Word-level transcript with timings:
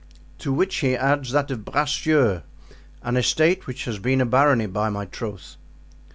"To 0.39 0.51
which 0.51 0.77
he 0.77 0.95
adds 0.95 1.31
that 1.31 1.51
of 1.51 1.63
Bracieux, 1.63 2.41
an 3.03 3.17
estate 3.17 3.67
which 3.67 3.85
has 3.85 3.99
been 3.99 4.19
a 4.19 4.25
barony, 4.25 4.65
by 4.65 4.89
my 4.89 5.05
troth." 5.05 5.57